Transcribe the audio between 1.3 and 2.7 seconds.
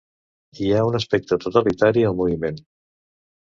totalitari al moviment.